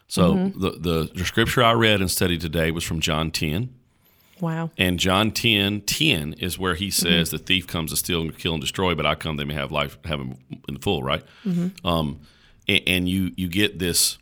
So 0.08 0.34
Mm-hmm. 0.34 0.60
the, 0.60 0.70
the 0.70 1.10
the 1.14 1.24
scripture 1.24 1.62
I 1.62 1.72
read 1.72 2.00
and 2.00 2.10
studied 2.10 2.40
today 2.40 2.70
was 2.70 2.82
from 2.82 2.98
John 3.00 3.30
ten, 3.30 3.74
Wow. 4.40 4.70
and 4.78 4.98
John 4.98 5.30
10, 5.30 5.82
10 5.82 6.34
is 6.34 6.58
where 6.58 6.74
he 6.74 6.88
Mm-hmm. 6.88 7.06
says 7.08 7.30
the 7.30 7.38
thief 7.38 7.66
comes 7.66 7.90
to 7.90 7.96
steal 7.96 8.20
and 8.22 8.36
kill 8.36 8.52
and 8.54 8.60
destroy, 8.60 8.94
but 8.94 9.06
I 9.06 9.14
come 9.14 9.36
they 9.36 9.44
may 9.44 9.54
have 9.54 9.70
life, 9.72 9.98
have 10.04 10.20
it 10.20 10.26
in 10.68 10.78
full, 10.78 11.02
right? 11.02 11.22
Mm-hmm. 11.44 11.86
Um, 11.86 12.20
and, 12.68 12.82
and 12.86 13.08
you 13.08 13.32
you 13.36 13.48
get 13.48 13.78
this 13.78 14.18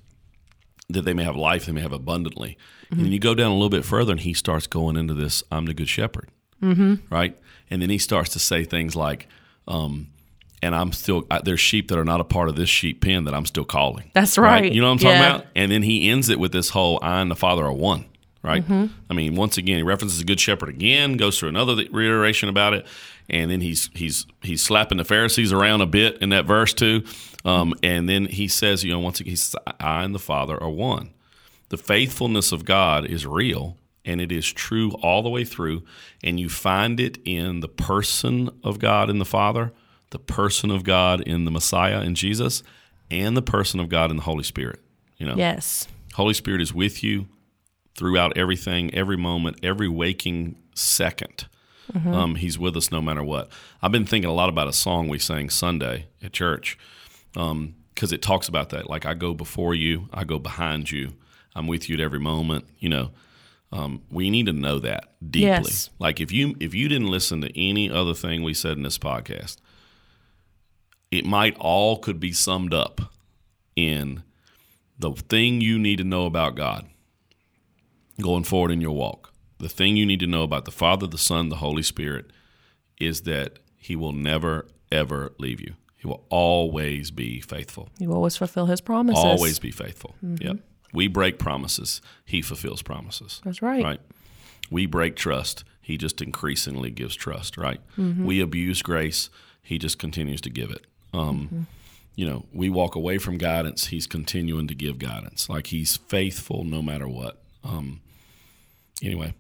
that 0.88 1.02
they 1.04 1.14
may 1.14 1.25
have 1.25 1.37
life, 1.37 1.66
they 1.66 1.73
may 1.73 1.80
have 1.80 1.92
abundantly, 1.92 2.56
and 2.90 3.00
then 3.00 3.11
you 3.12 3.18
go 3.18 3.35
down 3.35 3.50
a 3.50 3.54
little 3.54 3.68
bit 3.70 3.85
further, 3.85 4.12
and 4.12 4.20
he 4.20 4.32
starts 4.32 4.66
going 4.68 4.96
into 4.96 5.14
this. 5.14 5.42
I'm 5.50 5.66
the 5.66 5.75
good 5.75 5.88
shepherd, 5.88 6.28
mm-hmm. 6.62 6.94
right? 7.12 7.37
And 7.70 7.82
then 7.82 7.90
he 7.90 7.99
starts 7.99 8.30
to 8.35 8.38
say 8.38 8.62
things 8.64 8.94
like, 8.94 9.26
um, 9.66 10.06
"And 10.62 10.75
I'm 10.76 10.92
still 10.92 11.26
there's 11.44 11.58
sheep 11.58 11.88
that 11.88 11.99
are 11.99 12.04
not 12.04 12.20
a 12.20 12.25
part 12.25 12.49
of 12.49 12.54
this 12.54 12.68
sheep 12.68 13.00
pen 13.00 13.25
that 13.25 13.35
I'm 13.35 13.46
still 13.46 13.64
calling." 13.64 14.12
That's 14.14 14.38
right. 14.38 14.73
You 14.73 14.80
know 14.80 14.87
what 14.87 14.92
I'm 14.92 14.99
talking 14.99 15.20
Yeah. 15.20 15.35
about? 15.37 15.46
And 15.56 15.73
then 15.73 15.82
he 15.82 16.08
ends 16.08 16.28
it 16.28 16.38
with 16.38 16.52
this 16.52 16.70
whole 16.70 17.00
I 17.02 17.20
and 17.20 17.28
the 17.30 17.35
Father 17.37 17.64
are 17.64 17.73
one, 17.73 18.04
right? 18.47 18.62
Mm-hmm. 18.62 18.87
I 19.11 19.15
mean, 19.15 19.35
once 19.35 19.59
again, 19.59 19.79
he 19.79 19.83
references 19.83 20.19
the 20.19 20.25
Good 20.25 20.41
Shepherd 20.41 20.69
again, 20.69 21.17
goes 21.17 21.38
through 21.38 21.50
another 21.50 21.75
reiteration 21.91 22.49
about 22.49 22.75
it, 22.75 22.87
and 23.29 23.50
then 23.50 23.61
he's 23.61 23.91
he's 23.95 24.26
he's 24.43 24.62
slapping 24.62 24.99
the 24.99 25.05
Pharisees 25.05 25.53
around 25.53 25.81
a 25.81 25.87
bit 25.87 26.19
in 26.23 26.31
that 26.31 26.47
verse 26.47 26.73
too. 26.73 27.05
Um, 27.45 27.75
and 27.83 28.09
then 28.09 28.26
he 28.26 28.49
says, 28.49 28.85
you 28.85 28.93
know, 28.93 28.99
once 28.99 29.21
again, 29.21 29.33
he 29.33 29.37
says, 29.37 29.57
I 29.81 30.03
and 30.03 30.15
the 30.15 30.21
Father 30.21 30.61
are 30.62 30.71
one. 30.71 31.11
The 31.69 31.76
faithfulness 31.76 32.53
of 32.53 32.65
God 32.65 33.07
is 33.07 33.26
real 33.26 33.76
and 34.05 34.21
it 34.21 34.31
is 34.31 34.50
true 34.53 34.93
all 35.03 35.23
the 35.23 35.29
way 35.29 35.45
through. 35.45 35.83
And 36.23 36.38
you 36.38 36.49
find 36.49 37.00
it 37.00 37.19
in 37.25 37.61
the 37.61 37.69
person 37.69 38.50
of 38.62 38.79
God 38.79 39.11
in 39.11 39.19
the 39.19 39.25
Father, 39.25 39.73
the 40.11 40.19
person 40.19 40.71
of 40.71 40.85
God 40.85 41.21
in 41.21 41.45
the 41.45 41.50
Messiah 41.50 42.03
in 42.03 42.15
Jesus, 42.15 42.62
and 43.11 43.37
the 43.37 43.43
person 43.43 43.81
of 43.81 43.88
God 43.88 44.11
in 44.11 44.17
the 44.17 44.23
Holy 44.23 44.45
Spirit. 44.45 44.81
You 45.19 45.26
know, 45.26 45.35
Yes. 45.37 45.88
Holy 46.15 46.35
Spirit 46.35 46.61
is 46.61 46.73
with 46.73 47.03
you 47.03 47.26
throughout 47.97 48.37
everything, 48.37 48.93
every 48.95 49.17
moment, 49.17 49.59
every 49.62 49.88
waking 49.88 50.57
2nd 50.75 51.47
Um, 51.95 52.35
he's 52.35 52.59
with 52.59 52.76
us 52.76 52.91
no 52.91 53.00
matter 53.00 53.23
what. 53.23 53.49
I've 53.81 53.93
been 53.93 54.07
thinking 54.07 54.29
a 54.29 54.35
lot 54.35 54.49
about 54.49 54.69
a 54.69 54.73
song 54.73 55.09
we 55.09 55.19
sang 55.19 55.49
Sunday 55.50 56.07
at 56.23 56.33
church 56.33 56.76
because 57.33 58.12
it 58.12 58.23
talks 58.23 58.49
about 58.49 58.71
that. 58.71 58.91
Like, 58.91 59.07
I 59.07 59.15
go 59.15 59.35
before 59.35 59.75
you, 59.75 60.09
I 60.12 60.25
go 60.25 60.38
behind 60.38 60.91
you, 60.91 61.12
I'm 61.55 61.67
with 61.67 61.88
you 61.88 61.95
at 61.95 62.00
every 62.00 62.19
moment. 62.19 62.67
You 62.79 62.88
know, 62.88 63.11
um, 63.73 64.03
we 64.11 64.31
need 64.31 64.47
to 64.47 64.53
know 64.53 64.79
that 64.81 65.15
deeply. 65.23 65.49
Yes. 65.49 65.91
Like, 65.99 66.21
if 66.21 66.33
you 66.33 66.57
if 66.61 66.75
you 66.75 66.88
didn't 66.88 67.09
listen 67.09 67.41
to 67.43 67.61
any 67.61 67.91
other 67.91 68.15
thing 68.15 68.43
we 68.43 68.53
said 68.53 68.76
in 68.76 68.83
this 68.83 68.99
podcast, 68.99 69.57
it 71.11 71.25
might 71.25 71.57
all 71.59 71.99
could 71.99 72.19
be 72.19 72.33
summed 72.33 72.75
up 72.75 73.00
in 73.76 74.23
the 74.99 75.12
thing 75.12 75.61
you 75.61 75.79
need 75.79 75.99
to 75.99 76.05
know 76.05 76.26
about 76.26 76.57
God 76.57 76.87
going 78.20 78.44
forward 78.44 78.70
in 78.70 78.80
your 78.80 78.92
walk. 78.92 79.32
The 79.58 79.68
thing 79.68 79.96
you 79.96 80.06
need 80.06 80.20
to 80.20 80.26
know 80.26 80.42
about 80.42 80.64
the 80.64 80.70
Father, 80.70 81.06
the 81.06 81.18
Son, 81.18 81.49
the 81.49 81.56
Holy 81.56 81.82
Spirit 81.82 82.30
is 82.99 83.23
that 83.23 83.58
He 83.76 83.96
will 83.96 84.12
never, 84.12 84.66
ever 84.92 85.32
leave 85.38 85.61
you. 85.61 85.75
He 85.96 86.06
will 86.06 86.25
always 86.28 87.11
be 87.11 87.40
faithful. 87.40 87.88
You 87.99 88.12
always 88.12 88.37
fulfill 88.37 88.66
his 88.66 88.80
promises. 88.80 89.25
Always 89.25 89.58
be 89.58 89.70
faithful. 89.70 90.14
Yep. 90.23 90.58
We 90.92 91.08
break 91.08 91.38
promises, 91.38 92.00
He 92.25 92.42
fulfills 92.42 92.82
promises. 92.82 93.40
That's 93.44 93.62
right. 93.62 93.82
Right. 93.82 94.00
We 94.70 94.87
break 94.87 95.16
trust. 95.16 95.64
He 95.80 95.96
just 95.96 96.20
increasingly 96.20 96.90
gives 96.90 97.14
trust, 97.14 97.56
right? 97.56 97.80
We 97.96 98.40
abuse 98.40 98.82
grace. 98.82 99.30
He 99.62 99.78
just 99.78 99.99
continues 99.99 100.40
to 100.42 100.50
give 100.50 100.70
it. 100.70 100.87
Um, 101.14 101.66
You 102.16 102.25
know, 102.26 102.46
we 102.52 102.70
walk 102.70 102.94
away 102.96 103.18
from 103.18 103.37
guidance. 103.37 103.88
He's 103.88 104.06
continuing 104.06 104.66
to 104.68 104.75
give 104.75 104.99
guidance. 104.99 105.49
Like 105.50 105.66
he's 105.68 105.96
faithful 105.96 106.64
no 106.64 106.80
matter 106.82 107.06
what. 107.06 107.42
Um, 107.62 108.00
anyway, 109.03 109.35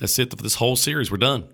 that's 0.00 0.18
it 0.18 0.30
for 0.30 0.42
this 0.42 0.56
whole 0.56 0.76
series. 0.76 1.10
We're 1.10 1.18
done. 1.18 1.44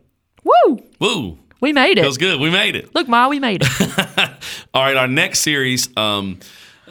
Woo! 0.43 0.83
Woo! 0.99 1.39
We 1.61 1.73
made 1.73 1.99
it. 1.99 2.03
Feels 2.03 2.19
good. 2.19 2.41
We 2.41 2.51
made 2.51 2.77
it. 2.77 2.95
Look, 2.95 3.09
Ma, 3.09 3.29
we 3.29 3.41
made 3.41 3.63
it. 3.65 4.31
All 4.75 4.83
right, 4.83 4.97
our 4.97 5.09
next 5.09 5.41
series, 5.41 5.89
um, 5.97 6.39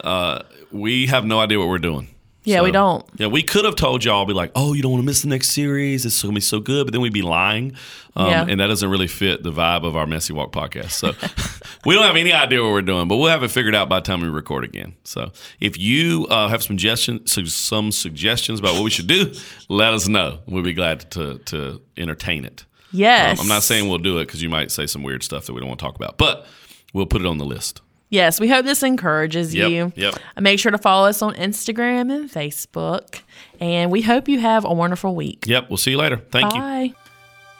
uh, 0.02 0.42
we 0.72 1.06
have 1.06 1.24
no 1.24 1.38
idea 1.38 1.58
what 1.58 1.68
we're 1.68 1.78
doing. 1.78 2.13
Yeah, 2.44 2.62
we 2.62 2.70
don't. 2.70 3.04
Yeah, 3.16 3.28
we 3.28 3.42
could 3.42 3.64
have 3.64 3.76
told 3.76 4.04
y'all, 4.04 4.24
be 4.26 4.34
like, 4.34 4.52
oh, 4.54 4.74
you 4.74 4.82
don't 4.82 4.92
want 4.92 5.02
to 5.02 5.06
miss 5.06 5.22
the 5.22 5.28
next 5.28 5.50
series. 5.50 6.04
It's 6.04 6.22
going 6.22 6.34
to 6.34 6.36
be 6.36 6.42
so 6.42 6.60
good. 6.60 6.86
But 6.86 6.92
then 6.92 7.00
we'd 7.00 7.12
be 7.12 7.22
lying. 7.22 7.74
Um, 8.16 8.28
Yeah. 8.28 8.46
And 8.48 8.60
that 8.60 8.66
doesn't 8.66 8.88
really 8.88 9.06
fit 9.06 9.42
the 9.42 9.50
vibe 9.50 9.84
of 9.84 9.96
our 9.96 10.06
Messy 10.06 10.32
Walk 10.32 10.52
podcast. 10.52 10.90
So 10.90 11.12
we 11.86 11.94
don't 11.94 12.04
have 12.04 12.16
any 12.16 12.32
idea 12.32 12.62
what 12.62 12.72
we're 12.72 12.82
doing, 12.82 13.08
but 13.08 13.16
we'll 13.16 13.30
have 13.30 13.42
it 13.42 13.50
figured 13.50 13.74
out 13.74 13.88
by 13.88 14.00
the 14.00 14.04
time 14.04 14.20
we 14.20 14.28
record 14.28 14.64
again. 14.64 14.94
So 15.04 15.32
if 15.60 15.78
you 15.78 16.26
uh, 16.28 16.48
have 16.48 16.62
some 16.62 16.78
some 16.78 17.90
suggestions 17.92 18.60
about 18.60 18.74
what 18.74 18.84
we 18.84 18.90
should 18.90 19.06
do, 19.06 19.32
let 19.68 19.94
us 19.94 20.06
know. 20.06 20.40
We'll 20.46 20.62
be 20.62 20.74
glad 20.74 21.10
to, 21.12 21.38
to 21.38 21.80
entertain 21.96 22.44
it. 22.44 22.66
Yes. 22.92 23.38
Um, 23.40 23.44
I'm 23.44 23.48
not 23.48 23.62
saying 23.62 23.88
we'll 23.88 23.98
do 23.98 24.18
it 24.18 24.26
because 24.26 24.42
you 24.42 24.48
might 24.48 24.70
say 24.70 24.86
some 24.86 25.02
weird 25.02 25.22
stuff 25.22 25.46
that 25.46 25.52
we 25.52 25.60
don't 25.60 25.68
want 25.68 25.80
to 25.80 25.84
talk 25.86 25.96
about, 25.96 26.16
but 26.18 26.46
we'll 26.92 27.06
put 27.06 27.20
it 27.20 27.26
on 27.26 27.38
the 27.38 27.44
list. 27.44 27.80
Yes, 28.14 28.38
we 28.38 28.48
hope 28.48 28.64
this 28.64 28.84
encourages 28.84 29.52
Yep, 29.54 29.70
you. 29.70 29.92
yep. 29.96 30.14
Make 30.38 30.60
sure 30.60 30.70
to 30.70 30.78
follow 30.78 31.08
us 31.08 31.20
on 31.20 31.34
Instagram 31.34 32.14
and 32.14 32.30
Facebook. 32.30 33.20
And 33.58 33.90
we 33.90 34.02
hope 34.02 34.28
you 34.28 34.38
have 34.38 34.64
a 34.64 34.72
wonderful 34.72 35.16
week. 35.16 35.46
Yep. 35.48 35.68
We'll 35.68 35.78
see 35.78 35.90
you 35.90 35.96
later. 35.98 36.18
Thank 36.30 36.54
you. 36.54 36.60
Bye. 36.60 36.92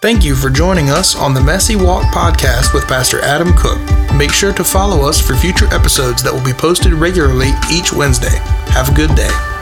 Thank 0.00 0.24
you 0.24 0.36
for 0.36 0.50
joining 0.50 0.90
us 0.90 1.16
on 1.16 1.34
the 1.34 1.40
Messy 1.40 1.74
Walk 1.76 2.04
podcast 2.14 2.72
with 2.72 2.86
Pastor 2.86 3.20
Adam 3.22 3.52
Cook. 3.56 3.78
Make 4.14 4.30
sure 4.32 4.52
to 4.52 4.62
follow 4.62 5.08
us 5.08 5.20
for 5.20 5.34
future 5.34 5.66
episodes 5.74 6.22
that 6.22 6.32
will 6.32 6.44
be 6.44 6.52
posted 6.52 6.92
regularly 6.92 7.48
each 7.72 7.92
Wednesday. 7.92 8.38
Have 8.68 8.90
a 8.90 8.94
good 8.94 9.14
day. 9.16 9.53